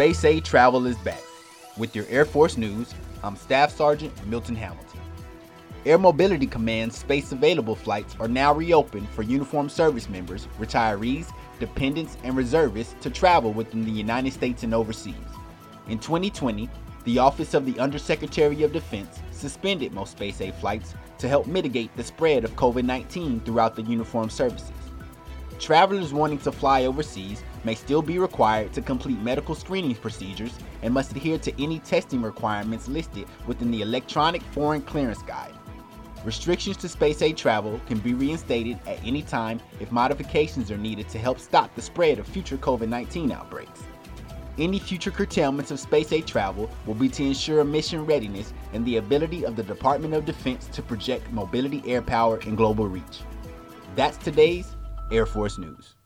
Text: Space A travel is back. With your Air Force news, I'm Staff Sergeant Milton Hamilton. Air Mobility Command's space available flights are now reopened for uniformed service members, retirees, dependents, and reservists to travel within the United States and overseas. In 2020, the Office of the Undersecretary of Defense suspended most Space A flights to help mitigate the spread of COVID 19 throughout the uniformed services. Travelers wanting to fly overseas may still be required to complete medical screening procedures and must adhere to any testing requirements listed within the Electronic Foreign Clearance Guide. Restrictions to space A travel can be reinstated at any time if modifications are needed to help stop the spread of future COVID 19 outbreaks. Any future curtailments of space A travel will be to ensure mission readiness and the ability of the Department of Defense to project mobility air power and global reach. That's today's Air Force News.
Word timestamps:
Space 0.00 0.24
A 0.24 0.40
travel 0.40 0.86
is 0.86 0.96
back. 0.96 1.20
With 1.76 1.94
your 1.94 2.06
Air 2.08 2.24
Force 2.24 2.56
news, 2.56 2.94
I'm 3.22 3.36
Staff 3.36 3.76
Sergeant 3.76 4.14
Milton 4.26 4.56
Hamilton. 4.56 4.98
Air 5.84 5.98
Mobility 5.98 6.46
Command's 6.46 6.96
space 6.96 7.32
available 7.32 7.74
flights 7.74 8.16
are 8.18 8.26
now 8.26 8.54
reopened 8.54 9.10
for 9.10 9.20
uniformed 9.20 9.70
service 9.70 10.08
members, 10.08 10.48
retirees, 10.58 11.30
dependents, 11.58 12.16
and 12.24 12.34
reservists 12.34 12.94
to 13.02 13.10
travel 13.10 13.52
within 13.52 13.84
the 13.84 13.90
United 13.90 14.32
States 14.32 14.62
and 14.62 14.72
overseas. 14.72 15.14
In 15.86 15.98
2020, 15.98 16.70
the 17.04 17.18
Office 17.18 17.52
of 17.52 17.66
the 17.66 17.78
Undersecretary 17.78 18.62
of 18.62 18.72
Defense 18.72 19.20
suspended 19.32 19.92
most 19.92 20.12
Space 20.12 20.40
A 20.40 20.50
flights 20.50 20.94
to 21.18 21.28
help 21.28 21.46
mitigate 21.46 21.94
the 21.98 22.04
spread 22.04 22.46
of 22.46 22.56
COVID 22.56 22.84
19 22.84 23.40
throughout 23.40 23.76
the 23.76 23.82
uniformed 23.82 24.32
services. 24.32 24.72
Travelers 25.60 26.14
wanting 26.14 26.38
to 26.38 26.50
fly 26.50 26.86
overseas 26.86 27.44
may 27.64 27.74
still 27.74 28.00
be 28.00 28.18
required 28.18 28.72
to 28.72 28.80
complete 28.80 29.20
medical 29.20 29.54
screening 29.54 29.94
procedures 29.94 30.58
and 30.80 30.92
must 30.92 31.10
adhere 31.12 31.36
to 31.36 31.62
any 31.62 31.78
testing 31.80 32.22
requirements 32.22 32.88
listed 32.88 33.26
within 33.46 33.70
the 33.70 33.82
Electronic 33.82 34.40
Foreign 34.40 34.80
Clearance 34.80 35.22
Guide. 35.22 35.52
Restrictions 36.24 36.78
to 36.78 36.88
space 36.88 37.20
A 37.20 37.34
travel 37.34 37.78
can 37.86 37.98
be 37.98 38.14
reinstated 38.14 38.78
at 38.86 39.04
any 39.04 39.20
time 39.20 39.60
if 39.80 39.92
modifications 39.92 40.70
are 40.70 40.78
needed 40.78 41.10
to 41.10 41.18
help 41.18 41.38
stop 41.38 41.74
the 41.74 41.82
spread 41.82 42.18
of 42.18 42.26
future 42.26 42.56
COVID 42.56 42.88
19 42.88 43.30
outbreaks. 43.30 43.82
Any 44.56 44.78
future 44.78 45.10
curtailments 45.10 45.70
of 45.70 45.78
space 45.78 46.10
A 46.12 46.22
travel 46.22 46.70
will 46.86 46.94
be 46.94 47.08
to 47.10 47.22
ensure 47.22 47.62
mission 47.64 48.06
readiness 48.06 48.54
and 48.72 48.84
the 48.86 48.96
ability 48.96 49.44
of 49.44 49.56
the 49.56 49.62
Department 49.62 50.14
of 50.14 50.24
Defense 50.24 50.68
to 50.72 50.80
project 50.80 51.30
mobility 51.32 51.82
air 51.86 52.00
power 52.00 52.38
and 52.46 52.56
global 52.56 52.88
reach. 52.88 53.20
That's 53.94 54.16
today's 54.16 54.76
Air 55.10 55.26
Force 55.26 55.58
News. 55.58 55.96